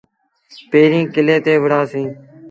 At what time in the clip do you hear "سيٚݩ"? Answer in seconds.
1.91-2.11